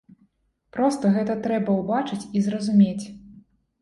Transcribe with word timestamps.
Проста 0.77 1.11
гэта 1.19 1.35
трэба 1.45 1.77
ўбачыць 1.81 2.29
і 2.39 2.43
зразумець. 2.49 3.05